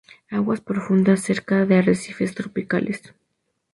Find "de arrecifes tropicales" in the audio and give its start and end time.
1.67-3.03